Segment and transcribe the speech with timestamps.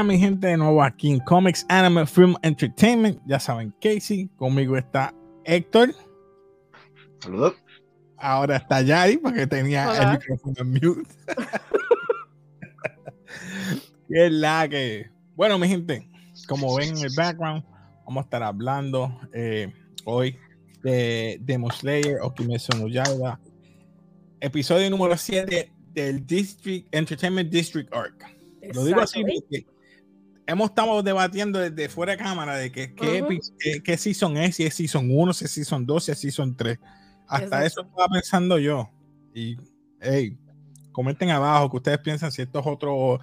[0.00, 3.20] Buenas mi gente, de nuevo aquí en Comics Anime Film Entertainment.
[3.26, 5.12] Ya saben, Casey, conmigo está
[5.44, 5.94] Héctor.
[7.18, 7.56] Saludos.
[8.16, 11.02] Ahora está Yari porque tenía el micrófono en mute.
[14.08, 15.10] es la que.
[15.36, 16.08] Bueno, mi gente,
[16.48, 17.62] como ven en el background,
[18.06, 19.70] vamos a estar hablando eh,
[20.06, 20.38] hoy
[20.82, 23.38] de Demon Slayer o Kimetsu no Yaiba,
[24.40, 28.24] episodio número 7 del District Entertainment District Arc.
[28.72, 29.66] Lo digo así porque
[30.46, 35.08] hemos estado debatiendo desde fuera de cámara de que, qué, season es, si es season
[35.10, 36.78] 1, si es season 2, si es season 3.
[37.28, 38.90] Hasta eso estaba pensando yo.
[39.34, 39.56] Y,
[40.00, 40.36] hey,
[40.92, 43.20] comenten abajo que ustedes piensan si esto es otro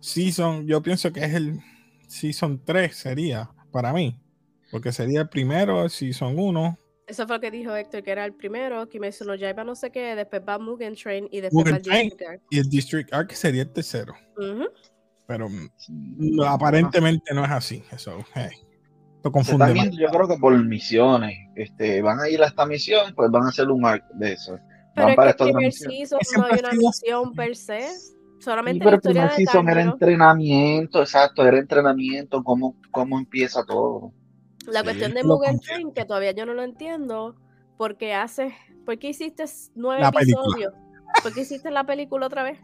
[0.00, 0.66] season.
[0.66, 1.60] Yo pienso que es el
[2.06, 4.20] season 3, sería para mí.
[4.70, 6.78] Porque sería el primero, el season 1.
[7.06, 9.76] Eso fue lo que dijo Héctor, que era el primero, que me no iba no
[9.76, 12.42] sé qué, después va Mugen Train y después va District Arc.
[12.50, 14.14] Y el District Arc sería el tercero.
[15.26, 17.82] Pero mm, aparentemente no es así.
[17.90, 18.50] Eso, hey,
[19.30, 19.90] confunde.
[19.92, 23.48] yo creo que por misiones, este, van a ir a esta misión, pues van a
[23.48, 24.58] hacer un arc de eso.
[24.94, 27.88] Pero van es que el primer season no hay una misión per se.
[28.38, 34.12] Solamente pero el primer season era entrenamiento, exacto, era entrenamiento, cómo, cómo empieza todo.
[34.66, 37.36] La cuestión de Mugen Train, que todavía yo no lo entiendo,
[37.78, 40.74] porque hace, ¿por qué hiciste nueve episodios?
[41.22, 42.58] ¿Por qué hiciste la película otra vez?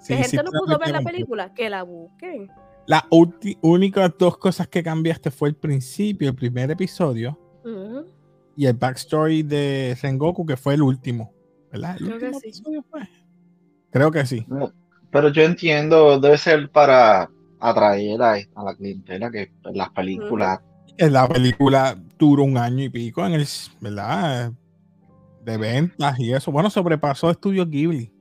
[0.00, 2.50] Sí, gente no pudo ver la película, que la busquen.
[2.86, 3.04] Las
[3.60, 7.38] únicas dos cosas que cambiaste fue el principio, el primer episodio,
[8.56, 11.32] y el backstory de Sengoku, que fue el último.
[11.70, 11.96] ¿Verdad?
[11.98, 12.62] Creo que sí.
[13.90, 14.46] Creo que sí.
[15.10, 17.30] Pero yo entiendo, debe ser para
[17.60, 20.60] atraer a, la clientela que las películas
[21.08, 23.46] la película duró un año y pico en el,
[23.80, 24.52] ¿verdad?
[25.42, 26.52] De ventas y eso.
[26.52, 28.12] Bueno, sobrepasó Estudio Ghibli.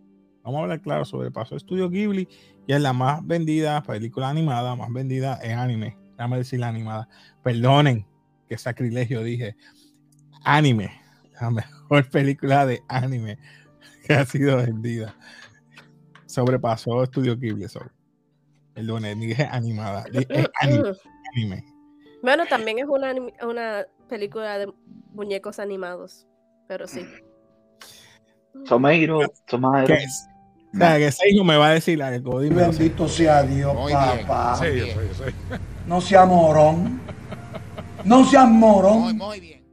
[0.50, 2.28] Vamos a hablar claro, sobrepasó Estudio Ghibli
[2.66, 5.96] y es la más vendida película animada, más vendida en anime.
[6.14, 7.08] Déjame decir la animada.
[7.44, 8.04] Perdonen
[8.48, 9.56] que sacrilegio dije.
[10.44, 10.90] Anime,
[11.40, 13.38] la mejor película de anime
[14.08, 15.14] que ha sido vendida.
[16.26, 17.68] Sobrepasó Estudio Ghibli.
[18.74, 20.04] Perdonen, dije animada.
[21.36, 21.64] anime.
[22.24, 23.14] Bueno, también es una,
[23.48, 24.74] una película de
[25.14, 26.26] muñecos animados,
[26.68, 27.06] pero sí.
[28.66, 29.96] Someiro, Someiro.
[30.74, 32.40] O sea, que ese hijo me va a decir algo.
[32.42, 32.68] Dime.
[32.68, 34.58] Bendito sea Dios, papá.
[34.58, 35.34] Sí, yo soy.
[35.88, 37.02] No sea morón.
[38.06, 39.02] No sea morón.
[39.02, 39.66] Muy, muy bien.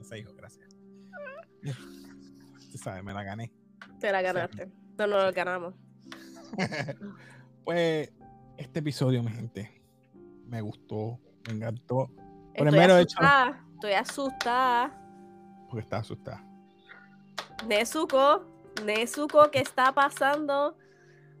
[0.00, 0.68] ese hijo, gracias.
[2.72, 3.52] Tú sabes, me la gané.
[4.00, 4.66] Te la ganaste.
[4.98, 5.74] No, no lo ganamos.
[7.64, 8.10] pues,
[8.56, 9.82] este episodio, mi gente,
[10.46, 12.10] me gustó, me encantó.
[12.54, 15.06] Estoy Primero asustada, hecho, estoy asustada.
[15.68, 16.42] Porque está asustada.
[17.66, 18.44] Nezuko,
[18.84, 20.76] Nezuko, ¿qué está pasando?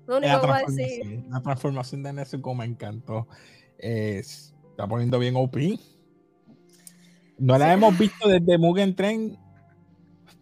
[0.06, 1.24] Lo único que voy a decir.
[1.28, 3.26] La transformación de Nezuko me encantó.
[3.78, 5.56] está poniendo bien OP.
[7.38, 9.38] No la hemos visto desde Mugen Train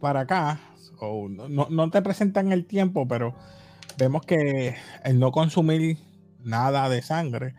[0.00, 0.60] para acá.
[1.00, 3.34] no, no, te presentan el tiempo, pero
[3.98, 5.98] vemos que el no consumir
[6.40, 7.54] nada de sangre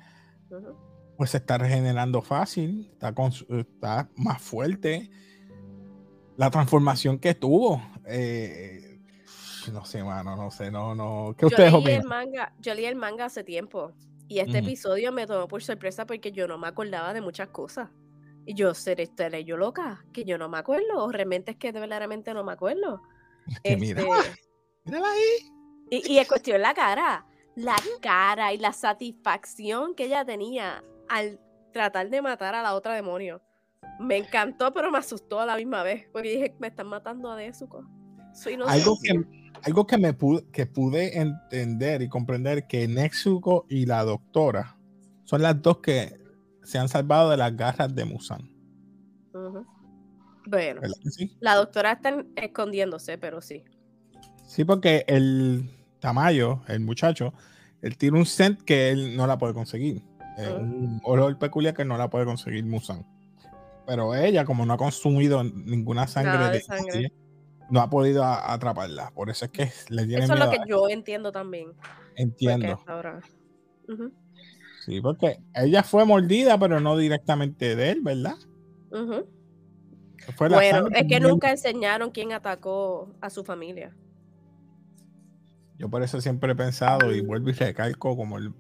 [1.18, 3.14] pues se está regenerando fácil, está,
[3.50, 5.10] está más fuerte.
[6.38, 9.00] La transformación que tuvo, eh,
[9.72, 11.36] no sé, mano, no sé, no, no.
[11.38, 13.94] ¿Qué ustedes yo leí El manga, yo leí el manga hace tiempo
[14.28, 17.90] y este episodio me tomó por sorpresa porque yo no me acordaba de muchas cosas.
[18.46, 19.10] Y yo, ¿seré,
[19.44, 20.06] yo loca?
[20.14, 21.04] Que yo no me acuerdo.
[21.04, 23.02] O realmente es que verdaderamente no me acuerdo.
[23.78, 24.40] mira, este,
[24.86, 25.52] mírala ahí.
[25.90, 27.26] Y, y es cuestión la cara.
[27.56, 31.40] La cara y la satisfacción que ella tenía al
[31.72, 33.42] tratar de matar a la otra demonio.
[34.00, 37.38] Me encantó, pero me asustó a la misma vez, porque dije, me están matando a
[37.38, 37.86] Nezuko.
[38.34, 39.14] Soy algo que,
[39.64, 44.78] algo que me pude, que pude entender y comprender que Nezuko y la doctora
[45.24, 46.20] son las dos que
[46.64, 48.50] se han salvado de las garras de Musan.
[50.48, 50.82] Bueno,
[51.40, 53.64] la doctora está escondiéndose, pero sí.
[54.46, 57.34] Sí, porque el Tamayo, el muchacho,
[57.82, 60.04] él tiene un scent que él no la puede conseguir
[60.38, 63.06] un olor peculiar que no la puede conseguir Musan.
[63.86, 67.12] Pero ella, como no ha consumido ninguna sangre, de sangre.
[67.70, 69.12] no ha podido atraparla.
[69.12, 71.74] Por eso es que le tiene Eso es lo que yo entiendo también.
[72.16, 72.80] Entiendo.
[74.86, 78.36] Sí, porque ella fue mordida, pero no directamente de él, ¿verdad?
[80.38, 83.96] bueno, es que nunca enseñaron quién atacó a su familia.
[85.78, 88.54] Yo por eso siempre he pensado y vuelvo y recalco como el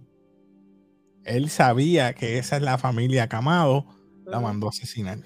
[1.26, 3.86] él sabía que esa es la familia Camado,
[4.26, 5.20] la mandó a asesinar.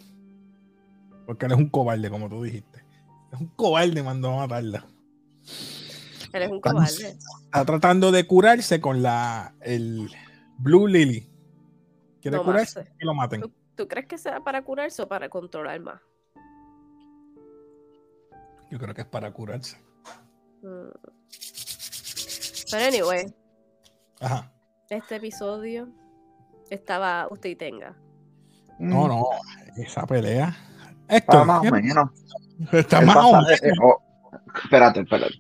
[1.25, 2.84] Porque él es un cobarde, como tú dijiste.
[3.31, 4.86] Es un cobarde, mandó a matarla.
[6.34, 7.18] Él es un cobarde.
[7.46, 10.10] Está tratando de curarse con la el
[10.57, 11.28] Blue Lily.
[12.22, 12.80] ¿Quiere No curarse?
[12.81, 12.90] más.
[12.98, 13.42] Que lo maten.
[13.42, 16.01] ¿Tú, tú crees que sea para curarse o para controlar más?
[18.72, 19.78] Yo creo que es para curarse.
[20.62, 20.90] Mm.
[22.72, 23.34] Pero anyway,
[24.19, 24.51] Ajá.
[24.90, 25.90] este episodio
[26.69, 27.96] estaba usted y tenga.
[28.79, 29.25] No, no.
[29.77, 30.55] Esa pelea.
[31.07, 32.09] Está más o menos.
[32.71, 33.77] Está El más o menos.
[33.81, 34.01] oh,
[34.63, 35.35] espérate, espérate.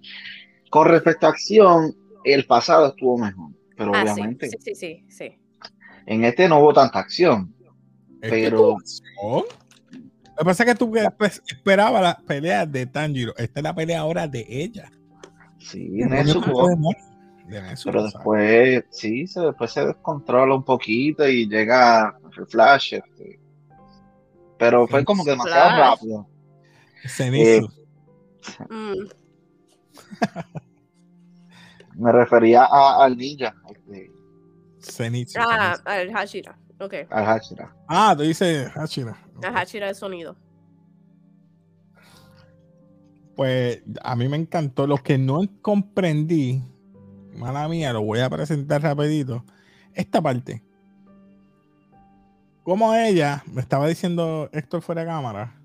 [0.69, 3.51] Con respecto a acción, el pasado estuvo mejor.
[3.75, 5.39] Pero Ah, obviamente, sí, sí, sí, sí.
[6.05, 7.53] en este no hubo tanta acción.
[8.21, 8.77] Es que pero-.
[9.21, 9.45] Lo
[10.37, 13.33] que pasa es que tú pues, esperabas las peleas de Tanjiro.
[13.37, 14.91] Esta es la pelea ahora de ella.
[15.59, 16.69] Sí, De Nezuko.
[17.49, 18.13] Pero ¿sabes?
[18.13, 22.93] después, sí, se, después se descontrola un poquito y llega el Flash.
[22.95, 23.39] este.
[24.57, 25.79] Pero fue como que demasiado Flash.
[25.91, 26.27] rápido.
[27.07, 27.69] Zenitsu.
[28.69, 29.07] Mm,
[31.95, 34.11] Me refería a- al ninja, este,
[34.81, 35.39] Zenitsu.
[35.41, 35.91] Ah, Zenitsu.
[35.91, 36.57] el Hashira.
[36.79, 36.93] Ok.
[37.09, 37.75] al Hashira.
[37.87, 39.17] Ah, tú dices Hashira.
[39.43, 40.37] El Hashira de sonido.
[43.35, 44.87] Pues a mí me encantó.
[44.87, 46.61] Lo que no comprendí,
[47.39, 49.43] mala mía, lo voy a presentar rapidito.
[49.93, 50.61] Esta parte.
[52.63, 55.55] Como ella, me estaba diciendo Héctor fuera de cámara,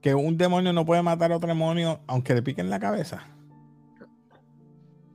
[0.00, 3.26] que un demonio no puede matar a otro demonio aunque le piquen la cabeza.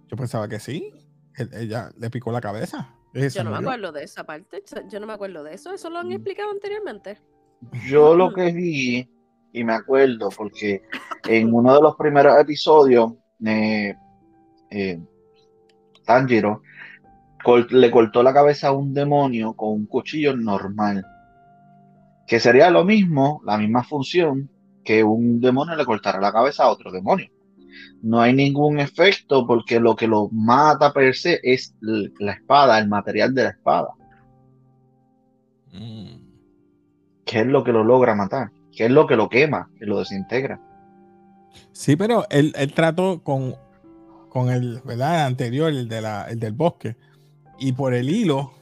[0.07, 0.93] Yo pensaba que sí.
[1.35, 2.93] Él- ella le picó la cabeza.
[3.13, 4.63] Yo no me acuerdo de esa parte.
[4.89, 5.73] Yo no me acuerdo de eso.
[5.73, 6.13] Eso lo han Mm.
[6.13, 7.17] explicado anteriormente.
[7.87, 9.09] Yo lo que vi,
[9.51, 10.83] y me acuerdo, porque
[11.27, 13.13] en uno de los primeros episodios,
[13.45, 13.95] eh,
[14.69, 14.99] eh,
[16.09, 16.63] Tanjiro
[17.69, 21.05] le cortó la cabeza a un demonio con un cuchillo normal,
[22.25, 24.49] que sería lo mismo, la misma función
[24.83, 27.27] que un demonio le cortara la cabeza a otro demonio.
[28.01, 32.87] No hay ningún efecto porque lo que lo mata per se es la espada, el
[32.87, 33.89] material de la espada,
[35.71, 36.15] Mm.
[37.23, 39.99] que es lo que lo logra matar, que es lo que lo quema, que lo
[39.99, 40.59] desintegra.
[41.71, 43.55] Sí, pero él, él trató con,
[44.29, 45.15] con el, ¿verdad?
[45.15, 46.95] el anterior, el, de la, el del bosque.
[47.59, 48.53] Y por el hilo,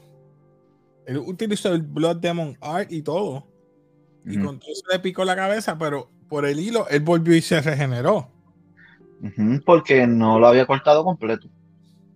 [1.06, 3.46] él utilizó el Blood Demon Art y todo.
[4.26, 7.42] Y con todo eso le picó la cabeza, pero por el hilo él volvió y
[7.42, 8.30] se regeneró.
[9.66, 11.48] Porque no lo había cortado completo.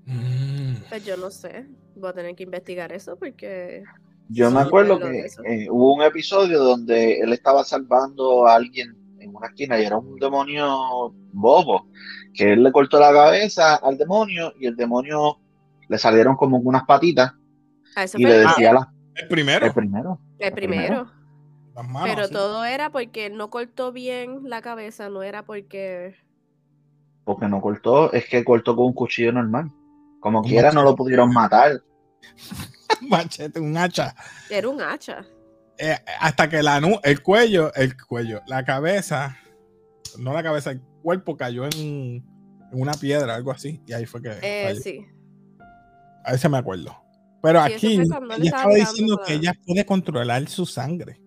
[0.05, 0.75] Mm.
[0.89, 1.67] Pues yo no sé.
[1.95, 3.83] Voy a tener que investigar eso porque.
[4.29, 8.95] Yo Sí, me acuerdo que eh, hubo un episodio donde él estaba salvando a alguien
[9.19, 11.87] en una esquina y era un demonio bobo,
[12.33, 15.37] que él le cortó la cabeza al demonio y el demonio
[15.87, 17.33] le salieron como unas patitas
[17.95, 19.65] A eso y le el, decía la- El primero.
[19.65, 20.19] el primero.
[20.39, 21.11] el primero.
[21.75, 26.15] Las manos, Pero todo era porque no cortó bien la cabeza, no era porque.
[27.23, 29.71] Porque no cortó, es que cortó con un cuchillo normal.
[30.19, 31.81] Como Un quiera no lo pudieron matar.
[33.01, 34.13] Machete, un hacha.
[34.49, 35.25] Era un hacha.
[35.77, 39.37] Eh, hasta que la nu- el cuello, el cuello, la cabeza,
[40.19, 42.23] no la cabeza, cuerpo cayó en, en
[42.71, 43.81] una piedra, algo así.
[43.85, 44.31] Y ahí fue que.
[44.41, 45.05] Eh, sí.
[46.23, 46.95] A ese me acuerdo.
[47.41, 51.19] Pero Sí, aquí ella estaba diciendo que ella puede controlar su sangre.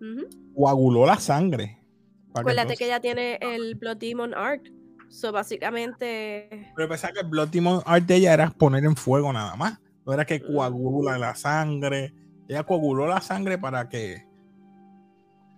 [0.00, 0.26] Ujú.
[0.54, 1.78] Coaguló la sangre.
[2.34, 4.66] Acuérdate que ella tiene el Blood Demon Art.
[5.08, 6.68] So, básicamente.
[6.74, 9.78] Pero pensaba que el Blood Demon Art de ella era poner en fuego nada más.
[10.04, 12.12] No era que coagula la sangre.
[12.48, 14.24] Ella coaguló la sangre para que.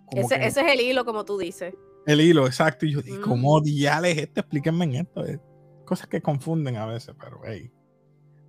[0.05, 1.73] como Ese, que- ese es el hilo, como tú dices.
[2.09, 2.85] El hilo, exacto.
[2.85, 4.39] Y yo, ¿y cómo diales esto?
[4.41, 5.25] Explíquenme en esto.
[5.25, 5.39] eh.
[5.85, 7.71] Cosas que confunden a veces, pero hey.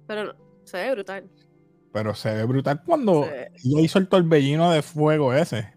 [0.06, 1.30] Pero se ve brutal.
[1.92, 5.72] Pero se ve brutal cuando ella hizo el torbellino de fuego ese.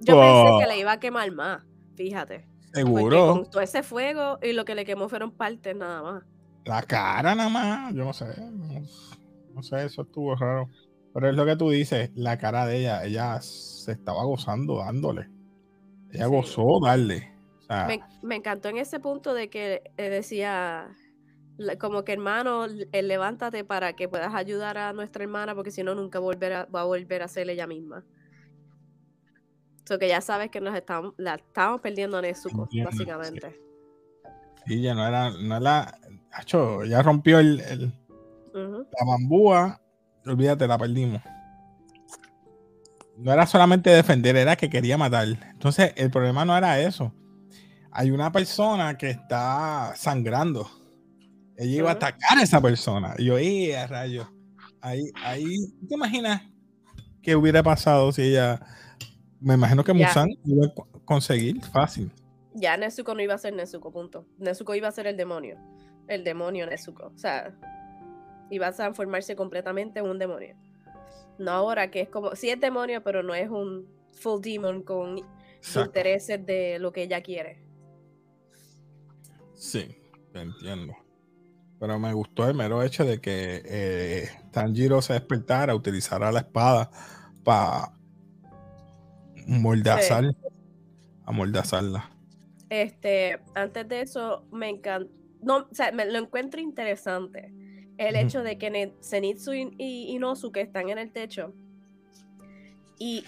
[0.00, 0.44] Yo Oh.
[0.44, 1.64] pensé que le iba a quemar más,
[1.96, 2.46] fíjate.
[2.60, 3.32] Porque Seguro.
[3.32, 6.24] con todo ese fuego y lo que le quemó fueron partes nada más.
[6.64, 8.26] La cara nada más, yo no sé.
[8.38, 8.82] No,
[9.54, 10.68] no sé, eso estuvo raro.
[11.14, 15.28] Pero es lo que tú dices, la cara de ella, ella se estaba gozando dándole.
[16.16, 17.32] Ella gozó darle.
[17.58, 20.88] O sea, Me, me encantó en ese punto de que eh, decía,
[21.78, 25.94] como que hermano, eh, levántate para que puedas ayudar a nuestra hermana, porque si no,
[25.94, 28.04] nunca volverá, va a volver a ser ella misma.
[29.88, 33.60] So que ya sabes que nos estamos, la estamos perdiendo a Nezuko, Entiendo, básicamente.
[34.66, 35.98] sí, ya no era, no era,
[36.88, 37.58] ya rompió el,
[38.52, 39.80] la bambúa,
[40.26, 41.22] olvídate, la perdimos.
[43.18, 45.26] No era solamente defender, era que quería matar.
[45.50, 47.14] Entonces, el problema no era eso.
[47.90, 50.68] Hay una persona que está sangrando.
[51.56, 53.14] Ella iba a atacar a esa persona.
[53.16, 54.30] Y yo, ¡eh, a rayo!
[54.82, 55.44] Ahí, ahí,
[55.88, 56.42] ¿te imaginas
[57.22, 58.60] qué hubiera pasado si ella.
[59.40, 59.92] Me imagino que.
[59.94, 62.12] Musan iba a co- conseguir fácil.
[62.54, 64.26] Ya Nezuko no iba a ser Nezuko, punto.
[64.38, 65.56] Nezuko iba a ser el demonio.
[66.08, 67.06] el demonio Nezuko.
[67.14, 67.52] O sea,
[68.50, 70.54] iba a transformarse completamente en un demonio.
[71.38, 75.20] No ahora que es como, sí es demonio, pero no es un full demon con
[75.74, 77.62] intereses de lo que ella quiere.
[79.54, 79.96] Sí,
[80.32, 80.94] te entiendo.
[81.78, 86.90] Pero me gustó el mero hecho de que eh, Tanjiro se despertara, utilizara la espada
[87.44, 87.92] para
[89.46, 90.24] mordazar,
[91.24, 92.10] a mordazarla.
[92.70, 95.12] Este, antes de eso, me encanta,
[95.42, 97.65] no, o sea, me lo encuentro interesante
[97.98, 101.54] el hecho de que Zenitsu y, Inosuke están en el techo.
[102.98, 103.24] Y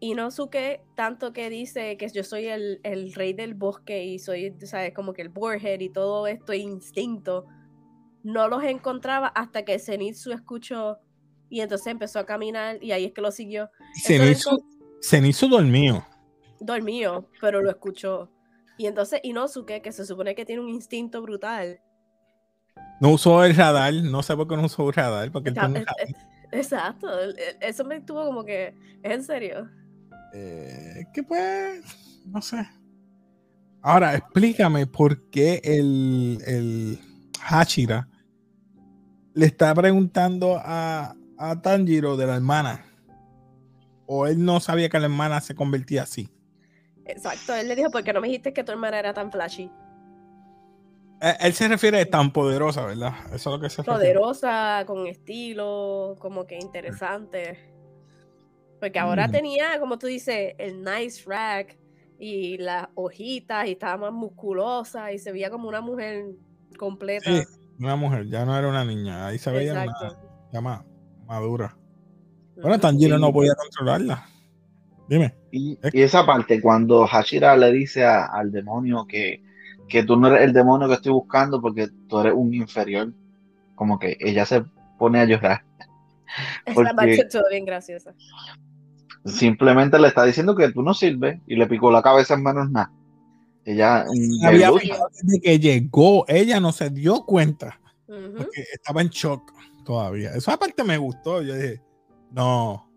[0.00, 2.80] Inosuke, tanto que dice que yo soy el,
[3.14, 4.92] rey del bosque y soy, ¿sabes?
[4.94, 7.46] Como que el boarhead y todo esto instinto,
[8.22, 10.98] no los encontraba hasta que Zenitsu escuchó
[11.48, 13.70] y entonces empezó a caminar y ahí es que lo siguió.
[14.04, 14.64] Zenitsu,
[15.02, 16.04] Zenitsu dormió.
[16.60, 18.30] Dormió, pero lo escuchó.
[18.78, 21.80] Y entonces Inosuke, que se supone que tiene un instinto brutal,
[23.00, 25.52] no usó el radar, no sé por qué no usó el radar, porque
[26.52, 27.08] Exacto,
[27.60, 29.70] eso me tuvo como que, ¿es en serio?
[30.34, 32.68] Eh, que pues, no sé.
[33.80, 36.98] Ahora, explícame por qué el, el
[37.44, 38.08] Hachira
[39.34, 42.84] le está preguntando a, a Tanjiro de la hermana.
[44.06, 46.28] O él no sabía que la hermana se convertía así.
[47.06, 49.70] Exacto, él le dijo, ¿por qué no me dijiste que tu hermana era tan flashy?
[51.22, 53.14] Eh, él se refiere a tan poderosa, ¿verdad?
[53.26, 57.58] Eso es lo que se Poderosa, con estilo, como que interesante.
[58.80, 59.30] Porque ahora mm.
[59.30, 61.78] tenía, como tú dices, el nice rack
[62.18, 66.24] y las hojitas y estaba más musculosa y se veía como una mujer
[66.76, 67.30] completa.
[67.30, 67.42] Sí,
[67.78, 69.86] una mujer, ya no era una niña, ahí se veía
[70.52, 70.82] ya más
[71.24, 71.76] madura.
[72.60, 74.26] Bueno, Tanjiro no podía controlarla.
[75.08, 75.34] Dime.
[75.52, 79.42] Y, esa parte, cuando Hashira le dice al demonio que
[79.88, 83.12] que tú no eres el demonio que estoy buscando porque tú eres un inferior.
[83.74, 84.64] Como que ella se
[84.98, 85.64] pone a llorar.
[86.66, 88.14] Esa parte estuvo bien graciosa.
[89.24, 92.70] Simplemente le está diciendo que tú no sirves y le picó la cabeza en manos
[92.70, 92.90] nada.
[93.64, 94.04] Ella
[94.44, 99.52] había de que llegó, ella no se dio cuenta porque estaba en shock
[99.84, 100.30] todavía.
[100.30, 101.42] Eso aparte me gustó.
[101.42, 101.80] Yo dije,
[102.30, 102.88] no.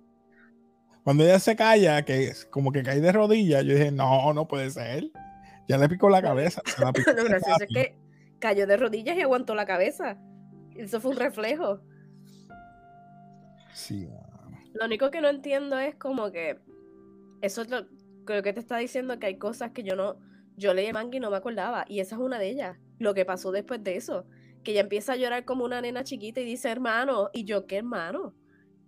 [1.04, 4.48] Cuando ella se calla, que es como que cae de rodillas, yo dije, no, no
[4.48, 5.12] puede ser.
[5.68, 6.62] Ya le picó la cabeza.
[6.80, 7.98] Lo gracioso es que
[8.40, 10.18] cayó de rodillas y aguantó la cabeza.
[10.76, 11.80] Eso fue un reflejo.
[13.74, 14.08] Sí.
[14.74, 16.60] Lo único que no entiendo es como que
[17.42, 17.88] eso es lo,
[18.26, 20.18] que te está diciendo que hay cosas que yo no,
[20.58, 21.86] yo leí manga y no me acordaba.
[21.88, 22.78] Y esa es una de ellas.
[23.00, 24.26] Lo que pasó después de eso.
[24.64, 27.30] Que ella empieza a llorar como una nena chiquita y dice hermano.
[27.34, 28.34] Y yo, ¿qué hermano?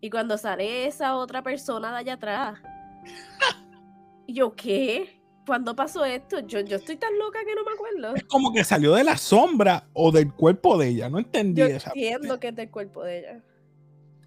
[0.02, 2.60] Y cuando sale esa otra persona de allá atrás.
[4.28, 5.17] y yo, ¿qué?
[5.48, 6.42] ¿Cuándo pasó esto?
[6.42, 8.16] Yo, yo estoy tan loca que no me acuerdo.
[8.18, 11.10] Es como que salió de la sombra o del cuerpo de ella.
[11.10, 13.44] No entendí yo Entiendo que es del cuerpo de ella.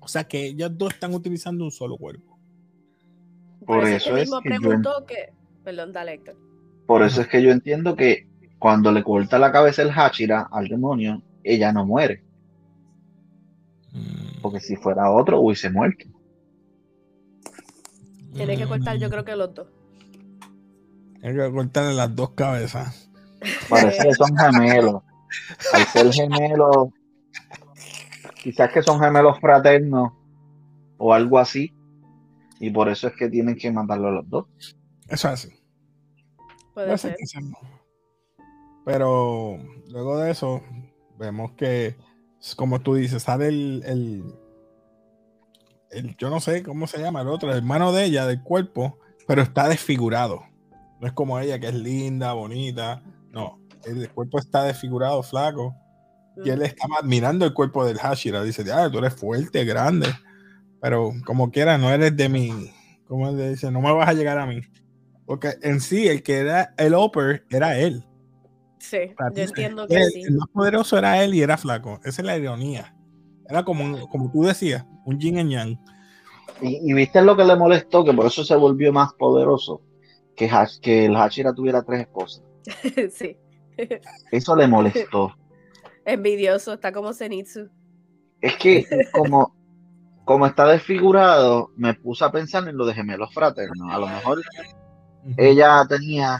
[0.00, 2.38] O sea que ellas dos están utilizando un solo cuerpo.
[3.66, 5.34] Por, eso, es que preguntó que.
[5.62, 6.36] Perdón, dale, Héctor.
[6.86, 8.26] Por eso es que yo entiendo que
[8.58, 12.24] cuando le corta la cabeza el Hachira al demonio, ella no muere.
[13.92, 14.40] Mm.
[14.40, 16.06] Porque si fuera otro, hubiese muerto.
[18.32, 19.68] Tiene que cortar, yo creo que los dos.
[21.22, 23.10] Hay que cortarle las dos cabezas.
[23.68, 25.02] Parece que son gemelos.
[25.72, 26.88] Al ser gemelos,
[28.42, 30.12] quizás que son gemelos fraternos
[30.98, 31.74] o algo así.
[32.58, 34.46] Y por eso es que tienen que matarlo a los dos.
[35.08, 35.60] Eso es así.
[36.74, 37.16] Puede ser.
[38.84, 39.58] Pero
[39.88, 40.62] luego de eso,
[41.18, 41.96] vemos que,
[42.56, 44.24] como tú dices, sale el, el,
[45.90, 48.98] el, yo no sé cómo se llama el otro, el hermano de ella, del cuerpo,
[49.26, 50.49] pero está desfigurado.
[51.00, 53.02] No es como ella, que es linda, bonita.
[53.30, 55.74] No, el cuerpo está desfigurado, flaco.
[56.44, 58.42] Y él estaba admirando el cuerpo del Hashira.
[58.42, 60.08] Dice, ah, tú eres fuerte, grande.
[60.80, 62.70] Pero como quiera, no eres de mí.
[63.06, 64.60] Como él dice, no me vas a llegar a mí.
[65.26, 68.04] Porque en sí, el que era el Upper era él.
[68.78, 68.98] Sí,
[69.34, 70.22] yo entiendo que sí.
[70.22, 72.00] El más poderoso era él y era flaco.
[72.04, 72.94] Esa es la ironía.
[73.48, 75.80] Era como, como tú decías, un yin and yang.
[76.62, 79.82] Y, y viste lo que le molestó, que por eso se volvió más poderoso
[80.80, 82.42] que, el Hashira tuviera tres esposas.
[83.10, 83.36] sí.
[84.30, 85.34] Eso le molestó.
[86.04, 87.68] Envidioso, está como Zenitsu.
[88.40, 89.54] Es que como,
[90.24, 93.92] como está desfigurado, me puse a pensar en lo de gemelos fraternos.
[93.92, 94.40] A lo mejor
[95.36, 96.38] ella tenía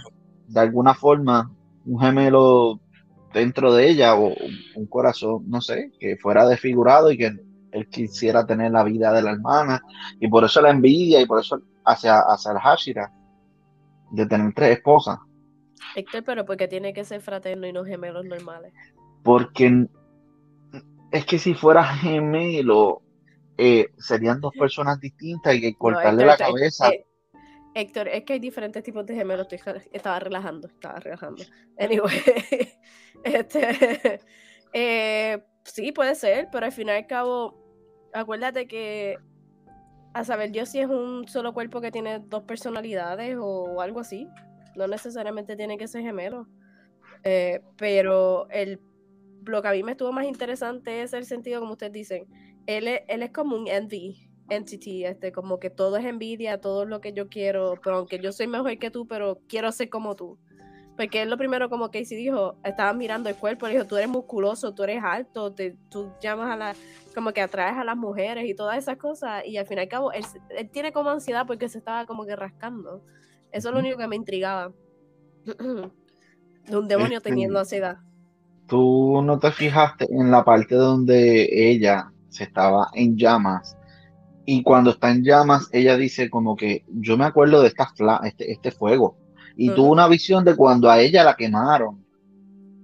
[0.49, 1.51] de alguna forma
[1.85, 2.81] un gemelo
[3.33, 4.35] dentro de ella o
[4.75, 7.33] un corazón, no sé, que fuera desfigurado y que
[7.73, 9.81] él quisiera tener la vida de la hermana
[10.19, 13.13] y por eso la envidia y por eso hacia, hacia el Hashira
[14.11, 15.19] de tener tres esposas.
[15.95, 18.73] Héctor, pero porque tiene que ser fraterno y no gemelos normales.
[19.23, 19.87] porque
[21.11, 23.03] es que si fuera gemelo,
[23.59, 26.89] eh, serían dos personas distintas y que cortarle la cabeza.
[26.91, 27.05] Eh,
[27.75, 29.47] Héctor, es que hay diferentes tipos de gemelos.
[29.93, 31.45] estaba relajando, estaba relajando.
[31.79, 32.23] Anyway,
[33.25, 34.21] este,
[34.73, 37.63] eh, sí, puede ser, pero al fin y al cabo,
[38.13, 39.19] acuérdate que
[40.13, 44.29] a saber yo si es un solo cuerpo que tiene dos personalidades o algo así.
[44.77, 46.47] No necesariamente tiene que ser gemelo.
[47.23, 48.81] Eh, pero el,
[49.45, 52.27] lo que a mí me estuvo más interesante es el sentido, como ustedes dicen.
[52.67, 56.85] Él es, él es como un envy entity, este, como que todo es envidia, todo
[56.85, 60.17] lo que yo quiero, pero aunque yo soy mejor que tú, pero quiero ser como
[60.17, 60.39] tú.
[61.01, 64.11] Porque es lo primero como Casey dijo, estaba mirando el cuerpo, le dijo, tú eres
[64.11, 66.75] musculoso, tú eres alto, te, tú llamas a la,
[67.15, 69.89] como que atraes a las mujeres y todas esas cosas, y al fin y al
[69.89, 73.03] cabo, él, él tiene como ansiedad porque se estaba como que rascando.
[73.51, 74.75] Eso es lo único que me intrigaba.
[75.47, 77.97] de un demonio este, teniendo ansiedad.
[78.67, 83.75] Tú no te fijaste en la parte donde ella se estaba en llamas
[84.45, 87.89] y cuando está en llamas, ella dice como que yo me acuerdo de esta
[88.25, 89.17] este, este fuego.
[89.63, 92.03] Y tuvo una visión de cuando a ella la quemaron.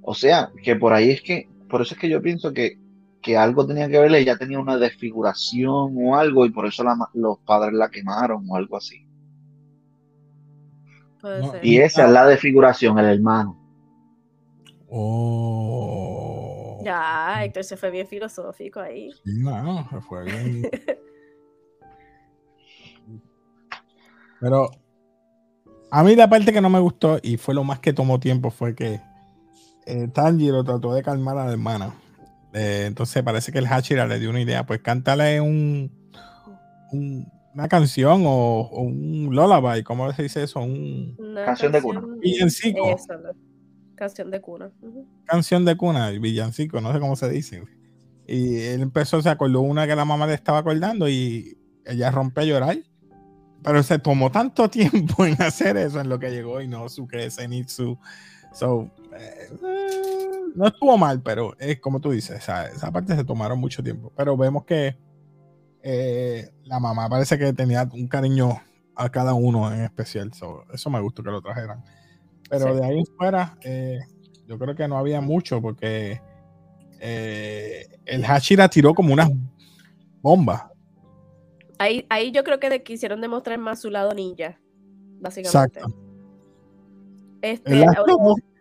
[0.03, 2.79] O sea, que por ahí es que, por eso es que yo pienso que,
[3.23, 7.39] que algo tenía que ver, ella tenía una desfiguración o algo y por eso los
[7.47, 9.09] padres la quemaron o algo así.
[11.63, 13.59] Y esa es la desfiguración, el hermano.
[14.91, 16.83] Oh.
[16.85, 19.09] Ya, Héctor se fue bien filosófico ahí.
[19.25, 20.71] no, se fue bien.
[24.41, 24.69] Pero
[25.91, 28.51] a mí la parte que no me gustó y fue lo más que tomó tiempo
[28.51, 29.01] fue que
[29.87, 31.95] eh, Tanjiro trató de calmar a la hermana.
[32.53, 35.91] Eh, entonces parece que el Hachira le dio una idea, pues cántale un,
[36.93, 40.61] una canción o, un lullaby, ¿cómo se dice eso?
[40.61, 42.03] Un, canción de cuna.
[42.21, 42.97] Villancico.
[43.95, 44.71] canción de cuna.
[45.25, 47.63] Canción de cuna, villancico, no sé cómo se dice.
[48.27, 52.41] Y él empezó, se acordó una que la mamá le estaba acordando y ella rompe
[52.41, 52.77] a llorar
[53.67, 57.99] pero se tomó tanto tiempo en hacer eso en lo que llegó Inosuke Zenitsu.
[58.53, 59.51] So, eh,
[60.55, 64.13] no estuvo mal, pero es como tú dices, esa, parte se tomaron mucho tiempo.
[64.17, 64.97] Pero vemos que
[65.83, 68.63] eh, la mamá parece que tenía un cariño
[68.95, 70.31] a cada uno en especial.
[70.73, 71.85] eso me gustó que lo trajeran.
[72.49, 73.99] Pero de ahí fuera, eh,
[74.47, 76.21] yo creo que no había mucho porque
[77.01, 79.29] el Hashira tiró como unas
[80.23, 80.67] bombas
[81.79, 84.59] Ahí, ahí yo creo que quisieron demostrar más su lado ninja,
[85.21, 85.81] básicamente.
[85.81, 85.95] Exacto.
[87.43, 87.87] Este, él,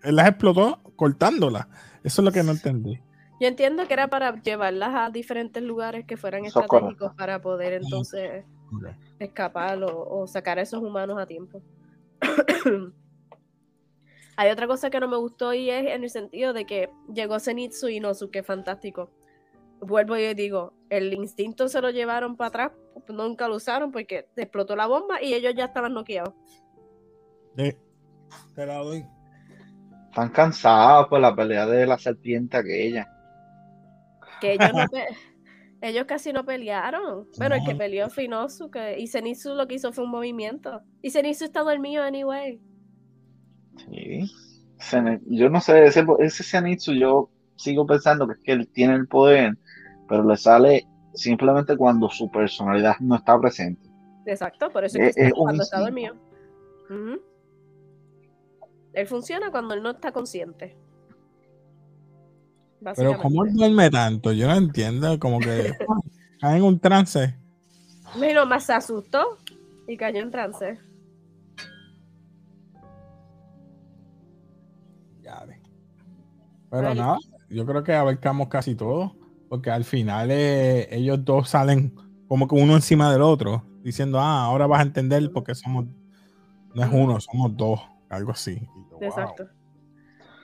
[0.04, 1.68] las explotó, cortándolas.
[2.04, 3.02] Eso es lo que no entendí.
[3.40, 8.46] Yo entiendo que era para llevarlas a diferentes lugares que fueran estratégicos para poder entonces
[9.20, 11.62] escapar o, sacar a esos humanos a tiempo.
[14.38, 17.40] Hay otra cosa que no me gustó y es en el sentido de que llegó
[17.40, 19.10] Zenitsu y Nosuke fantástico
[19.82, 22.72] vuelvo y digo, el instinto se lo llevaron para atrás,
[23.10, 26.34] nunca lo usaron porque explotó la bomba y ellos ya estaban noqueados.
[27.56, 29.06] te la doy.
[30.10, 33.08] Están cansados por la pelea de la serpiente aquella.
[34.40, 34.86] Que ellos no
[35.82, 37.28] ellos casi no pelearon.
[37.38, 40.82] Pero el que peleó fue Inosu, que, y Zenitsu lo que hizo fue un movimiento.
[41.02, 42.60] Y Zenitsu está dormido anyway.
[43.78, 44.32] Sí.
[45.28, 49.08] Yo no sé, ese, ese Zenitsu yo sigo pensando que es que él tiene el
[49.08, 49.58] poder
[50.08, 53.90] pero le sale simplemente cuando su personalidad no está presente.
[54.26, 56.16] Exacto, por eso es que cuando está dormido.
[58.94, 60.78] Él funciona cuando él no está consciente.
[62.96, 65.74] Pero como él duerme tanto, yo no entiendo, como que
[66.42, 67.36] cae en un trance.
[68.18, 69.38] Bueno, más se asustó
[69.88, 70.80] y cayó en trance.
[75.22, 75.44] Ya
[76.70, 77.18] Pero nada,
[77.50, 79.16] yo creo que abarcamos casi todo.
[79.50, 81.94] Porque al final eh, ellos dos salen
[82.28, 85.86] como que uno encima del otro, diciendo, ah, ahora vas a entender porque somos,
[86.74, 87.80] no es uno, somos dos,
[88.10, 88.68] algo así.
[89.00, 89.48] Exacto.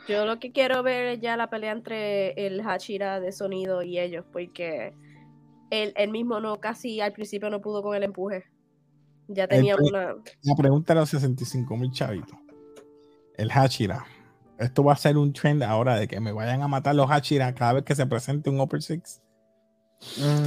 [0.07, 3.99] Yo lo que quiero ver es ya la pelea entre el Hachira de sonido y
[3.99, 4.93] ellos, porque
[5.71, 8.45] él, mismo no, casi al principio no pudo con el empuje.
[9.27, 10.15] Ya tenía una.
[10.41, 12.37] La pregunta era los 65 mil chavitos.
[13.37, 14.05] El Hachira
[14.61, 17.53] esto va a ser un trend ahora de que me vayan a matar los Hachira
[17.53, 19.21] cada vez que se presente un Upper Six.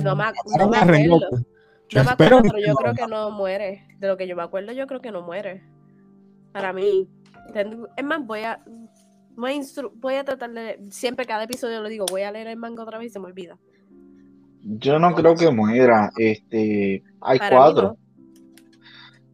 [0.03, 0.25] No me,
[0.59, 1.21] no me acuerdo.
[1.89, 3.87] Yo no me acuerdo, pero yo creo que no muere.
[3.99, 5.63] De lo que yo me acuerdo, yo creo que no muere.
[6.53, 7.09] Para mí.
[7.97, 8.63] Es más, voy a.
[9.37, 10.79] Voy a, tratar de.
[10.91, 13.27] Siempre, cada episodio lo digo, voy a leer el manga otra vez y se me
[13.27, 13.59] olvida.
[14.63, 16.11] Yo no creo que muera.
[16.17, 17.97] Este, hay cuatro.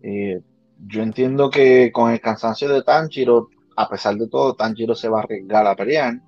[0.02, 0.40] Eh,
[0.86, 5.20] yo entiendo que con el cansancio de Tanjiro a pesar de todo, Tanjiro se va
[5.20, 6.20] a arriesgar a pelear.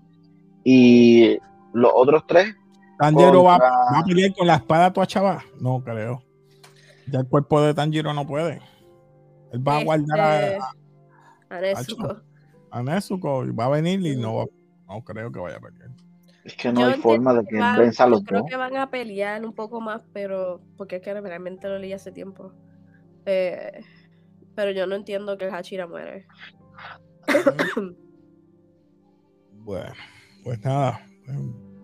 [0.64, 1.38] Y
[1.72, 2.54] los otros tres.
[2.98, 5.42] Tanjiro va, a pelear con la espada tu chava.
[5.60, 6.22] No creo.
[7.08, 8.60] Ya el cuerpo de Tanjiro no puede.
[9.52, 10.64] Él va a guardar a, este,
[11.50, 12.16] a, Nezuko.
[12.70, 13.44] A, Nezuko.
[13.44, 14.46] Y va a venir y no,
[14.88, 15.90] no creo que vaya a pelear.
[16.44, 19.52] Es que no hay forma de que venza los creo que van a pelear un
[19.52, 22.52] poco más, pero porque es que realmente lo leí hace tiempo.
[23.26, 23.84] Eh,
[24.56, 26.26] pero yo no entiendo que Hachira muere.
[29.64, 29.92] bueno,
[30.44, 31.06] pues nada.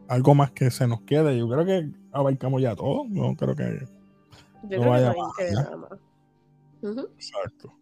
[0.08, 1.38] Algo más que se nos quede.
[1.38, 3.04] Yo creo que abarcamos ya todo.
[3.08, 3.86] No creo que.
[4.68, 5.98] Yo no creo que nada más.
[7.16, 7.72] Exacto.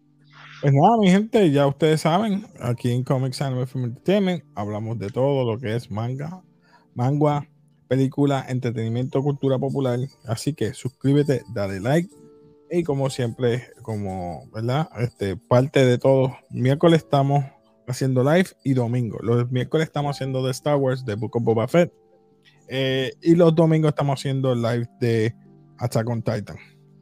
[0.61, 5.11] Pues nada, mi gente, ya ustedes saben, aquí en Comics Anime Film Entertainment hablamos de
[5.11, 6.43] todo lo que es manga,
[6.95, 7.47] manga,
[7.89, 9.99] película, entretenimiento, cultura popular.
[10.25, 12.09] Así que suscríbete, dale like.
[12.71, 14.89] Y como siempre, como, ¿verdad?
[14.99, 16.37] Este, parte de todo.
[16.51, 17.45] Miércoles estamos
[17.87, 19.19] haciendo live y domingo.
[19.23, 21.93] Los miércoles estamos haciendo de Star Wars, de Book of Boba Fett.
[22.69, 25.35] Eh, y los domingos estamos haciendo live de
[25.79, 26.57] Attack on Titan.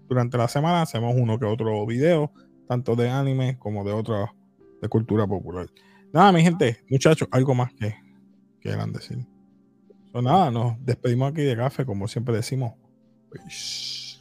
[0.09, 2.31] Durante la semana hacemos uno que otro video,
[2.69, 4.35] tanto de anime como de otra
[4.83, 5.67] de cultura popular.
[6.13, 7.95] Nada, mi gente, muchachos, algo más que
[8.61, 9.19] quieran decir.
[10.13, 12.75] Pues nada, nos despedimos aquí de café, como siempre decimos.
[13.31, 14.21] Peace.